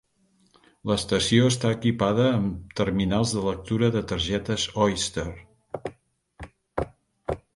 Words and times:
L'estació 0.91 1.49
està 1.49 1.69
equipada 1.75 2.23
amb 2.37 2.55
de 2.55 2.79
terminals 2.79 3.35
de 3.37 3.43
lectura 3.49 3.91
de 3.97 4.03
targetes 4.11 4.65
Oyster. 4.85 5.29